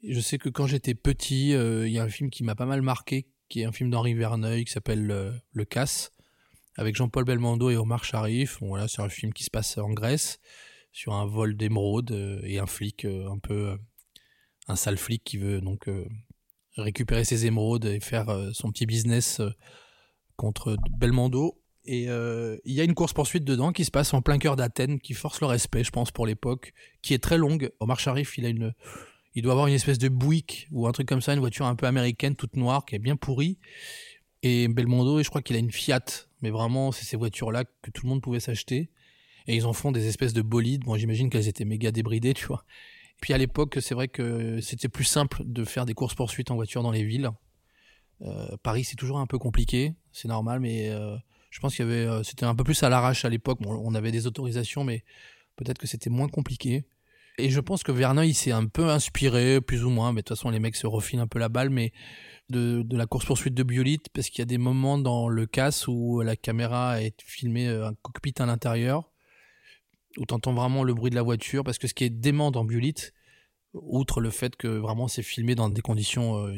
[0.07, 2.81] Je sais que quand j'étais petit, il y a un film qui m'a pas mal
[2.81, 6.13] marqué, qui est un film d'Henri Verneuil qui s'appelle euh, Le Casse,
[6.77, 8.59] avec Jean-Paul Belmondo et Omar Sharif.
[8.61, 10.39] voilà, c'est un film qui se passe en Grèce,
[10.93, 13.77] sur un vol d'émeraude euh, et un flic euh, un peu.
[14.69, 15.89] un sale flic qui veut donc
[16.77, 19.41] récupérer ses émeraudes et faire son petit business
[20.37, 21.61] contre Belmondo.
[21.83, 25.13] Et il y a une course-poursuite dedans qui se passe en plein cœur d'Athènes, qui
[25.13, 27.71] force le respect, je pense, pour l'époque, qui est très longue.
[27.81, 28.73] Omar Sharif, il a une,
[29.35, 31.75] il doit avoir une espèce de Buick ou un truc comme ça, une voiture un
[31.75, 33.57] peu américaine, toute noire, qui est bien pourrie.
[34.43, 36.03] Et Belmondo, je crois qu'il a une Fiat,
[36.41, 38.89] mais vraiment, c'est ces voitures-là que tout le monde pouvait s'acheter.
[39.47, 40.83] Et ils en font des espèces de bolides.
[40.83, 42.65] Bon, j'imagine qu'elles étaient méga débridées, tu vois.
[43.21, 46.55] Puis à l'époque, c'est vrai que c'était plus simple de faire des courses poursuites en
[46.55, 47.29] voiture dans les villes.
[48.23, 51.15] Euh, Paris, c'est toujours un peu compliqué, c'est normal, mais euh,
[51.49, 53.59] je pense qu'il y avait, euh, c'était un peu plus à l'arrache à l'époque.
[53.65, 55.03] on avait des autorisations, mais
[55.55, 56.85] peut-être que c'était moins compliqué.
[57.41, 60.25] Et je pense que Verneuil il s'est un peu inspiré, plus ou moins, mais de
[60.25, 61.91] toute façon les mecs se refinent un peu la balle, mais
[62.49, 65.87] de, de la course-poursuite de Biolite, parce qu'il y a des moments dans le casse
[65.87, 69.09] où la caméra est filmée euh, un cockpit à l'intérieur,
[70.17, 72.63] où t'entends vraiment le bruit de la voiture, parce que ce qui est dément dans
[72.63, 73.11] Biolite,
[73.73, 76.55] outre le fait que vraiment c'est filmé dans des conditions euh,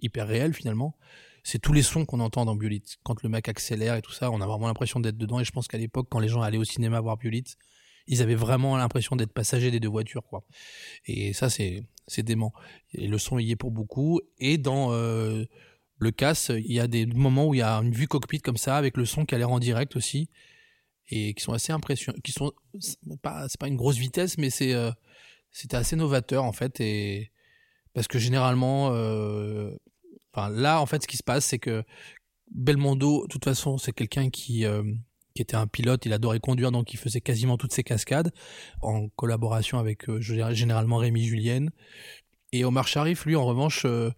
[0.00, 0.96] hyper réelles finalement,
[1.44, 2.96] c'est tous les sons qu'on entend dans Biolite.
[3.04, 5.52] Quand le mec accélère et tout ça, on a vraiment l'impression d'être dedans, et je
[5.52, 7.56] pense qu'à l'époque, quand les gens allaient au cinéma voir Biolite,
[8.06, 10.44] ils avaient vraiment l'impression d'être passagers des deux voitures, quoi.
[11.06, 12.52] Et ça, c'est c'est dément.
[12.92, 14.20] Et le son y est pour beaucoup.
[14.38, 15.44] Et dans euh,
[15.98, 18.56] le casse, il y a des moments où il y a une vue cockpit comme
[18.56, 20.28] ça, avec le son qui a l'air en direct aussi,
[21.08, 22.18] et qui sont assez impressionnants.
[22.22, 22.52] Qui sont
[23.22, 24.90] pas, c'est pas une grosse vitesse, mais c'est euh,
[25.50, 27.30] c'était assez novateur en fait, et
[27.94, 29.70] parce que généralement, euh,
[30.32, 31.84] enfin là, en fait, ce qui se passe, c'est que
[32.50, 34.66] Belmondo, de toute façon, c'est quelqu'un qui
[35.34, 38.32] qui était un pilote, il adorait conduire, donc il faisait quasiment toutes ses cascades,
[38.82, 41.70] en collaboration avec euh, généralement Rémi Julienne.
[42.52, 44.10] Et Omar Sharif, lui, en revanche, euh,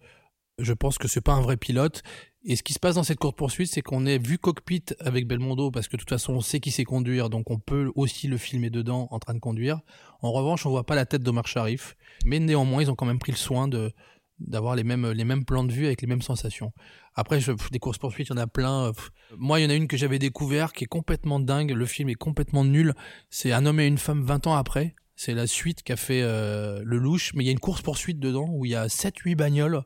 [0.58, 2.02] je pense que c'est pas un vrai pilote.
[2.44, 5.26] Et ce qui se passe dans cette course poursuite, c'est qu'on est vu cockpit avec
[5.26, 8.28] Belmondo, parce que de toute façon, on sait qui sait conduire, donc on peut aussi
[8.28, 9.80] le filmer dedans en train de conduire.
[10.20, 13.18] En revanche, on voit pas la tête d'Omar Sharif, mais néanmoins, ils ont quand même
[13.18, 13.90] pris le soin de
[14.38, 16.72] d'avoir les mêmes les mêmes plans de vue avec les mêmes sensations.
[17.14, 18.92] Après, je, des courses poursuites, il y en a plein.
[19.36, 21.70] Moi, il y en a une que j'avais découvert qui est complètement dingue.
[21.72, 22.94] Le film est complètement nul.
[23.30, 24.94] C'est un homme et une femme 20 ans après.
[25.14, 28.20] C'est la suite qu'a fait euh, le louche, mais il y a une course poursuite
[28.20, 29.82] dedans où il y a 7-8 bagnoles.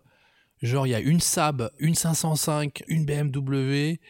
[0.61, 4.01] Genre, il y a une Saab, une 505, une BMW,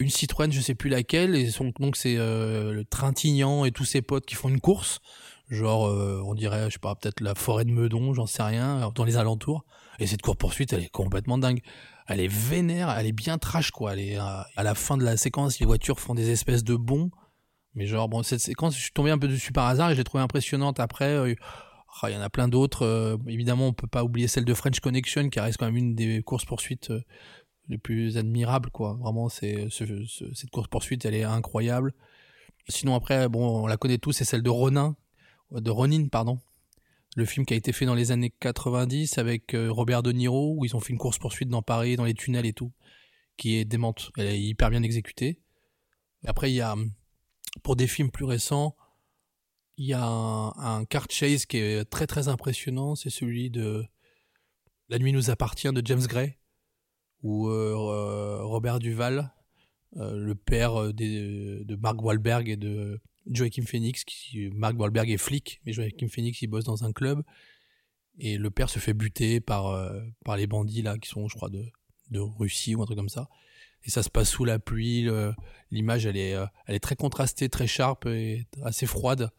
[0.00, 4.02] une Citroën, je sais plus laquelle, et donc c'est euh, le Trintignant et tous ses
[4.02, 5.00] potes qui font une course.
[5.48, 8.90] Genre euh, on dirait, je sais pas, peut-être la forêt de Meudon, j'en sais rien,
[8.94, 9.64] dans les alentours.
[9.98, 11.60] Et cette course poursuite, elle est complètement dingue.
[12.06, 13.94] Elle est vénère, elle est bien trash quoi.
[13.94, 17.10] Elle est à, la fin de la séquence, les voitures font des espèces de bonds.
[17.74, 19.98] Mais genre bon, cette séquence, je suis tombé un peu dessus par hasard et je
[19.98, 20.80] l'ai trouvée impressionnante.
[20.80, 21.34] Après, euh,
[22.02, 22.84] oh, il y en a plein d'autres.
[22.84, 25.94] Euh, évidemment, on peut pas oublier celle de French Connection qui reste quand même une
[25.94, 26.92] des courses poursuites
[27.68, 28.94] les plus admirables quoi.
[29.00, 31.94] Vraiment, c'est cette course poursuite, elle est incroyable.
[32.68, 34.96] Sinon après, bon, on la connaît tous, c'est celle de Ronin,
[35.50, 36.40] de Ronin, pardon.
[37.16, 40.56] Le film qui a été fait dans les années 90 avec euh, Robert De Niro,
[40.58, 42.72] où ils ont fait une course-poursuite dans Paris, dans les tunnels et tout,
[43.36, 44.10] qui est démente.
[44.16, 45.40] Elle est hyper bien exécutée.
[46.26, 46.74] Après, il y a,
[47.62, 48.76] pour des films plus récents,
[49.76, 53.84] il y a un, car chase qui est très très impressionnant, c'est celui de
[54.88, 56.36] La nuit nous appartient de James Gray,
[57.22, 59.32] où euh, Robert Duval,
[59.96, 65.60] euh, le père de Mark Wahlberg et de Joachim Phoenix, qui, Mark Wahlberg est flic,
[65.64, 67.22] mais Joachim Phoenix il bosse dans un club
[68.18, 71.34] et le père se fait buter par euh, par les bandits là qui sont je
[71.34, 71.64] crois de
[72.10, 73.28] de Russie ou un truc comme ça.
[73.86, 75.08] Et ça se passe sous la pluie,
[75.70, 79.30] l'image elle est euh, elle est très contrastée, très sharp et assez froide.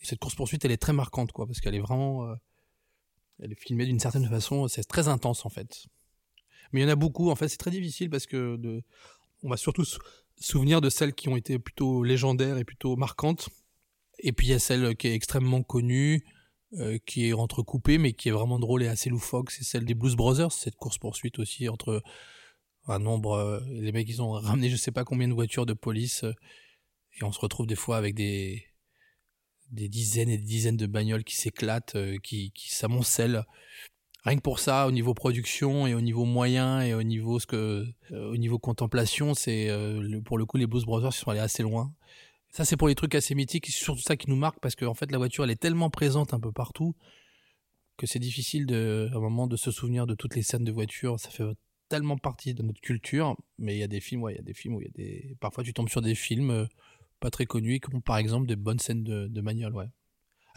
[0.00, 2.34] Et cette course poursuite elle est très marquante quoi parce qu'elle est vraiment euh,
[3.40, 5.86] elle est filmée d'une certaine façon, c'est très intense en fait.
[6.72, 8.82] Mais il y en a beaucoup en fait, c'est très difficile parce que de
[9.42, 9.84] on va surtout
[10.40, 13.48] souvenir de celles qui ont été plutôt légendaires et plutôt marquantes.
[14.18, 16.24] Et puis il y a celle qui est extrêmement connue,
[16.74, 19.50] euh, qui est entrecoupée, mais qui est vraiment drôle et assez loufoque.
[19.50, 22.02] C'est celle des Blues Brothers, cette course-poursuite aussi entre
[22.86, 23.32] un nombre...
[23.32, 26.24] Euh, les mecs, ils ont ramené je sais pas combien de voitures de police.
[26.24, 26.32] Euh,
[27.20, 28.64] et on se retrouve des fois avec des
[29.70, 33.44] des dizaines et des dizaines de bagnoles qui s'éclatent, qui, qui s'amoncellent
[34.24, 37.46] rien que pour ça, au niveau production et au niveau moyen et au niveau ce
[37.46, 41.40] que, euh, au niveau contemplation, c'est euh, pour le coup les Blues Brothers sont allés
[41.40, 41.92] assez loin.
[42.50, 44.94] Ça c'est pour les trucs assez mythiques, c'est surtout ça qui nous marque parce qu'en
[44.94, 46.94] fait la voiture elle est tellement présente un peu partout
[47.98, 51.18] que c'est difficile à un moment de se souvenir de toutes les scènes de voiture.
[51.18, 51.44] Ça fait
[51.88, 54.42] tellement partie de notre culture, mais il y a des films, ouais, il y a
[54.42, 56.66] des films où il y a des, parfois tu tombes sur des films euh,
[57.20, 59.88] pas très connus qui ont par exemple des bonnes scènes de, de manuel, ouais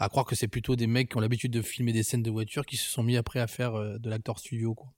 [0.02, 2.30] à croire que c'est plutôt des mecs qui ont l'habitude de filmer des scènes de
[2.30, 4.92] voiture qui se sont mis après à faire euh, de l'acteur studio, quoi.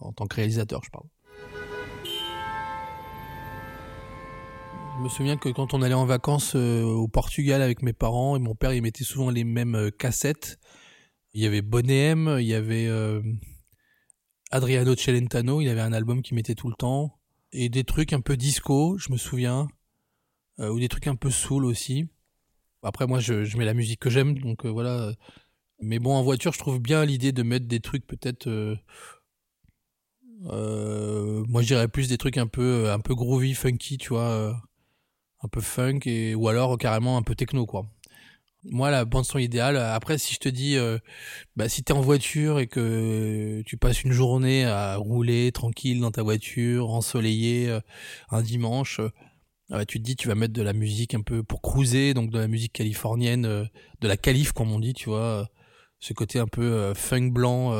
[0.00, 1.06] En tant que réalisateur, je parle.
[4.96, 8.34] Je me souviens que quand on allait en vacances euh, au Portugal avec mes parents,
[8.34, 10.58] et mon père, il mettait souvent les mêmes euh, cassettes.
[11.34, 12.90] Il y avait Bonnet il y avait
[14.50, 17.16] Adriano Celentano, il avait un album qui mettait tout le temps.
[17.52, 19.68] Et des trucs un peu disco, je me souviens.
[20.58, 22.08] ou des trucs un peu soul aussi.
[22.82, 25.12] Après, moi, je, mets la musique que j'aime, donc euh, voilà.
[25.80, 28.48] Mais bon, en voiture, je trouve bien l'idée de mettre des trucs peut-être.
[28.48, 28.76] Euh,
[30.46, 34.60] euh, moi, je dirais plus des trucs un peu, un peu groovy, funky, tu vois,
[35.42, 37.86] un peu funk et ou alors carrément un peu techno, quoi.
[38.64, 39.76] Moi, la bande son idéale.
[39.76, 40.76] Après, si je te dis,
[41.56, 46.12] bah, si t'es en voiture et que tu passes une journée à rouler tranquille dans
[46.12, 47.76] ta voiture, ensoleillé,
[48.30, 49.00] un dimanche,
[49.72, 52.30] ah tu te dis tu vas mettre de la musique un peu pour cruiser, donc
[52.30, 53.64] de la musique californienne, euh,
[54.00, 55.44] de la calife comme on dit, tu vois, euh,
[55.98, 57.72] ce côté un peu euh, funk blanc,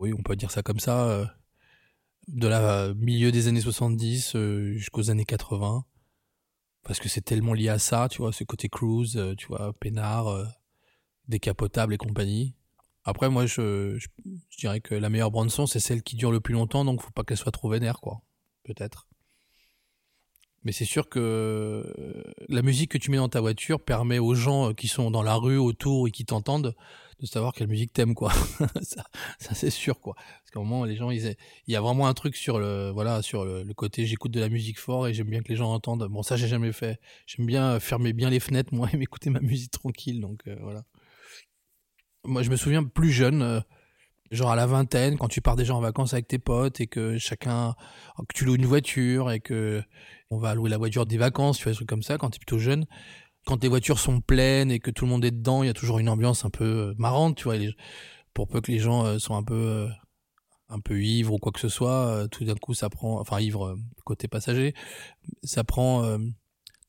[0.00, 1.32] oui on peut dire ça comme ça,
[2.28, 4.36] de la milieu des années 70
[4.74, 5.84] jusqu'aux années 80,
[6.84, 10.46] parce que c'est tellement lié à ça, tu vois, ce côté cruise, tu vois, peinard,
[11.28, 12.54] décapotable et compagnie.
[13.04, 14.08] Après moi je, je,
[14.50, 17.00] je, dirais que la meilleure bande son c'est celle qui dure le plus longtemps, donc
[17.00, 18.22] faut pas qu'elle soit trop vénère quoi,
[18.64, 19.08] peut-être.
[20.64, 24.34] Mais c'est sûr que euh, la musique que tu mets dans ta voiture permet aux
[24.34, 26.74] gens euh, qui sont dans la rue autour et qui t'entendent
[27.20, 28.32] de savoir quelle musique t'aimes quoi.
[28.82, 29.04] ça,
[29.38, 30.14] ça c'est sûr quoi.
[30.14, 32.90] Parce qu'à un moment les gens ils il y a vraiment un truc sur le
[32.90, 35.72] voilà sur le, côté j'écoute de la musique fort et j'aime bien que les gens
[35.72, 36.06] entendent.
[36.08, 37.00] Bon ça j'ai jamais fait.
[37.26, 40.84] J'aime bien fermer bien les fenêtres moi et m'écouter ma musique tranquille donc euh, voilà.
[42.24, 43.62] Moi je me souviens plus jeune
[44.32, 47.18] genre à la vingtaine, quand tu pars déjà en vacances avec tes potes et que
[47.18, 47.74] chacun,
[48.16, 49.82] que tu loues une voiture et que
[50.30, 52.36] on va louer la voiture des vacances, tu vois, des trucs comme ça, quand tu
[52.36, 52.86] es plutôt jeune.
[53.44, 55.74] Quand les voitures sont pleines et que tout le monde est dedans, il y a
[55.74, 57.56] toujours une ambiance un peu euh, marrante, tu vois,
[58.32, 59.88] pour peu que les gens euh, soient un peu, euh,
[60.68, 63.76] un peu ivres ou quoi que ce soit, tout d'un coup ça prend, enfin ivre
[64.04, 64.74] côté passager,
[65.42, 66.16] ça prend,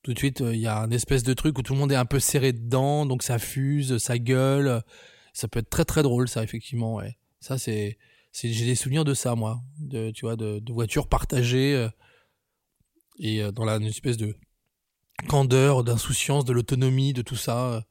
[0.04, 1.96] tout de suite, il y a un espèce de truc où tout le monde est
[1.96, 4.84] un peu serré dedans, donc ça fuse, ça gueule,
[5.34, 7.18] ça peut être très très drôle ça effectivement, ouais.
[7.44, 7.98] Ça, c'est,
[8.32, 11.90] j'ai des souvenirs de ça, moi, de, tu vois, de, de voitures partagées euh,
[13.20, 14.38] et euh, dans la une espèce de
[15.28, 17.82] candeur, d'insouciance, de l'autonomie, de tout ça, euh,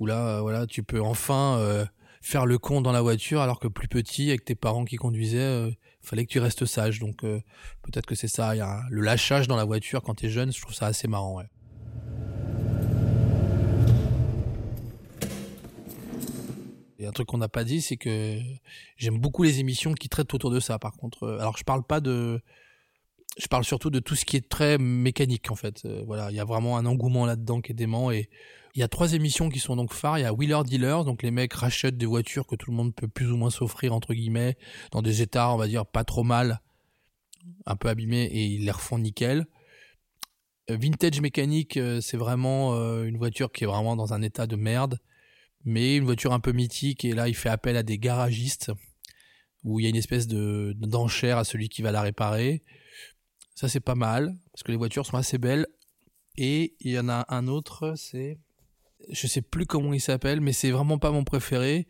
[0.00, 1.88] où là, voilà, tu peux enfin
[2.20, 5.70] faire le con dans la voiture, alors que plus petit, avec tes parents qui conduisaient,
[6.02, 6.98] fallait que tu restes sage.
[6.98, 8.52] Donc peut-être que c'est ça.
[8.90, 11.38] Le lâchage dans la voiture quand t'es jeune, je trouve ça assez marrant.
[11.38, 11.46] Ouais.
[16.98, 18.40] Et un truc qu'on n'a pas dit, c'est que
[18.96, 20.78] j'aime beaucoup les émissions qui traitent autour de ça.
[20.78, 22.40] Par contre, alors je parle pas de,
[23.38, 25.86] je parle surtout de tout ce qui est très mécanique en fait.
[26.06, 28.28] voilà, il y a vraiment un engouement là-dedans qui est dément et
[28.74, 30.18] il y a trois émissions qui sont donc phares.
[30.18, 32.94] Il y a Wheeler Dealers, donc les mecs rachètent des voitures que tout le monde
[32.94, 34.56] peut plus ou moins s'offrir entre guillemets
[34.92, 36.60] dans des états, on va dire pas trop mal,
[37.66, 39.46] un peu abîmés et ils les refont nickel.
[40.70, 44.46] Euh, vintage mécanique, euh, c'est vraiment euh, une voiture qui est vraiment dans un état
[44.46, 44.98] de merde,
[45.68, 47.04] mais une voiture un peu mythique.
[47.04, 48.72] Et là, il fait appel à des garagistes
[49.64, 52.62] où il y a une espèce de d'enchère à celui qui va la réparer.
[53.54, 55.66] Ça, c'est pas mal parce que les voitures sont assez belles.
[56.36, 58.38] Et il y en a un autre, c'est
[59.10, 61.86] je sais plus comment il s'appelle, mais c'est vraiment pas mon préféré.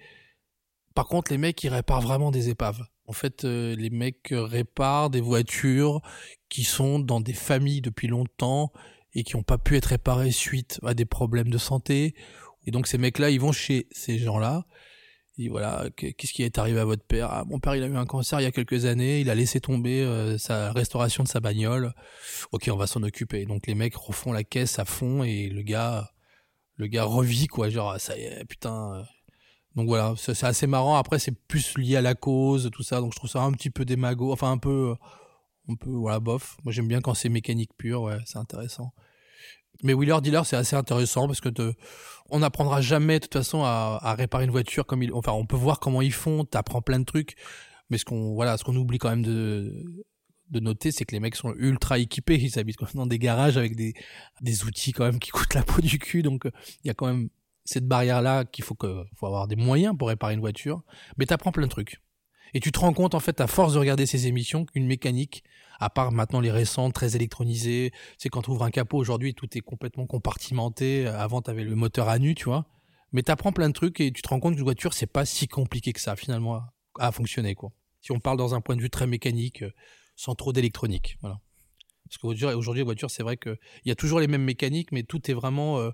[0.95, 2.85] Par contre, les mecs, ils réparent vraiment des épaves.
[3.07, 6.03] En fait, euh, les mecs réparent des voitures
[6.49, 8.73] qui sont dans des familles depuis longtemps
[9.15, 12.15] et qui n'ont pas pu être réparées suite à des problèmes de santé.
[12.67, 14.65] Et donc ces mecs-là, ils vont chez ces gens-là.
[15.41, 17.31] Et voilà, qu'est-ce qui est arrivé à votre père?
[17.31, 19.37] Ah, Mon père, il a eu un cancer il y a quelques années, il a
[19.37, 21.95] laissé tomber euh, sa restauration de sa bagnole.
[22.51, 23.47] Ok, on va s'en occuper.
[23.47, 26.11] Donc les mecs refont la caisse à fond et le gars
[26.75, 27.69] le gars revit quoi.
[27.71, 29.03] Genre ça y est putain euh.
[29.77, 30.15] donc voilà.
[30.17, 30.97] C'est assez marrant.
[30.97, 33.01] Après c'est plus lié à la cause tout ça.
[33.01, 34.33] Donc je trouve ça un petit peu démago.
[34.33, 34.97] Enfin un peu
[35.69, 36.57] un peu voilà bof.
[36.65, 38.03] Moi j'aime bien quand c'est mécanique pure.
[38.03, 38.93] Ouais c'est intéressant.
[39.85, 41.49] Mais Wheeler Dealer c'est assez intéressant parce que
[42.31, 45.57] on n'apprendra jamais de toute façon à, réparer une voiture comme ils enfin on peut
[45.57, 47.37] voir comment ils font t'apprends plein de trucs
[47.91, 49.73] mais ce qu'on voilà ce qu'on oublie quand même de
[50.51, 52.37] de noter, c'est que les mecs sont ultra équipés.
[52.37, 53.95] Ils habitent dans des garages avec des,
[54.41, 56.23] des outils quand même qui coûtent la peau du cul.
[56.23, 56.45] Donc,
[56.85, 57.29] il y a quand même
[57.65, 60.83] cette barrière-là qu'il faut que, faut avoir des moyens pour réparer une voiture.
[61.19, 62.01] Mais t'apprends plein de trucs.
[62.55, 65.45] Et tu te rends compte, en fait, à force de regarder ces émissions, qu'une mécanique,
[65.79, 69.57] à part maintenant les récentes, très électronisées, c'est quand tu ouvres un capot aujourd'hui, tout
[69.57, 71.07] est complètement compartimenté.
[71.07, 72.67] Avant, t'avais le moteur à nu, tu vois.
[73.13, 75.49] Mais t'apprends plein de trucs et tu te rends compte qu'une voiture, c'est pas si
[75.49, 76.63] compliqué que ça, finalement,
[76.99, 77.73] à fonctionner, quoi.
[78.01, 79.65] Si on parle dans un point de vue très mécanique,
[80.17, 81.17] sans trop d'électronique.
[81.21, 81.41] Voilà.
[82.05, 85.31] Parce qu'aujourd'hui, les voitures, c'est vrai qu'il y a toujours les mêmes mécaniques, mais tout
[85.31, 85.91] est vraiment, euh,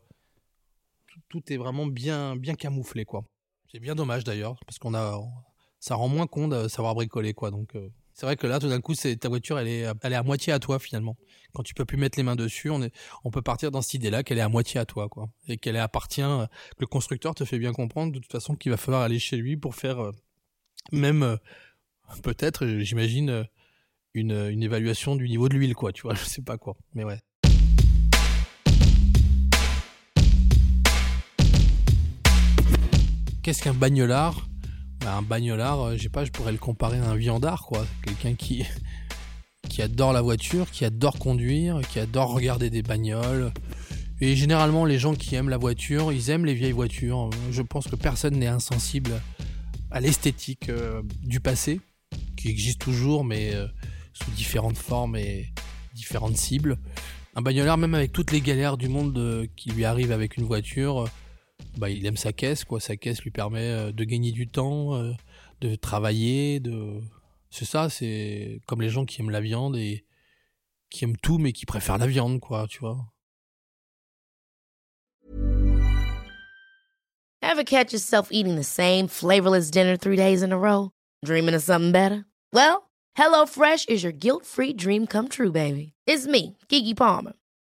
[1.28, 3.24] tout, est vraiment bien, bien camouflé, quoi.
[3.70, 5.20] C'est bien dommage d'ailleurs, parce qu'on a,
[5.80, 7.50] ça rend moins con de savoir bricoler, quoi.
[7.50, 10.12] Donc, euh, c'est vrai que là, tout d'un coup, c'est ta voiture, elle est, elle
[10.12, 11.16] est à moitié à toi finalement.
[11.52, 13.94] Quand tu peux plus mettre les mains dessus, on, est, on peut partir dans cette
[13.94, 16.22] idée-là qu'elle est à moitié à toi, quoi, et qu'elle appartient.
[16.22, 19.36] Que le constructeur te fait bien comprendre de toute façon qu'il va falloir aller chez
[19.36, 20.12] lui pour faire, euh,
[20.92, 21.38] même
[22.22, 23.48] peut-être, j'imagine
[24.14, 27.02] une, une évaluation du niveau de l'huile, quoi, tu vois, je sais pas quoi, mais
[27.02, 27.18] ouais.
[33.42, 34.46] Qu'est-ce qu'un bagnolard
[35.04, 37.86] bah, Un bagnolard, euh, je pas, je pourrais le comparer à un viandard, quoi.
[38.04, 38.64] Quelqu'un qui,
[39.68, 43.52] qui adore la voiture, qui adore conduire, qui adore regarder des bagnoles.
[44.20, 47.30] Et généralement, les gens qui aiment la voiture, ils aiment les vieilles voitures.
[47.50, 49.20] Je pense que personne n'est insensible
[49.90, 51.80] à l'esthétique euh, du passé,
[52.36, 53.66] qui existe toujours, mais euh,
[54.12, 55.52] sous différentes formes et
[55.94, 56.78] différentes cibles.
[57.36, 61.06] Un bagnoleur, même avec toutes les galères du monde qui lui arrivent avec une voiture,
[61.76, 62.80] bah, il aime sa caisse, quoi.
[62.80, 65.00] Sa caisse lui permet euh, de gagner du temps,
[65.60, 67.00] de travailler, de.
[67.50, 70.04] C'est ça, c'est comme les gens qui aiment la viande et
[70.90, 72.84] qui aiment tout mais qui préfèrent la viande, quoi, tu.
[77.42, 80.90] Ever catch yourself eating the same flavorless dinner three days in a row?
[81.24, 82.24] Dreaming of something better?
[82.52, 82.84] Well.
[83.16, 85.92] HelloFresh is your guilt-free dream come true, baby.
[86.06, 87.34] It's me, Kiki Palmer.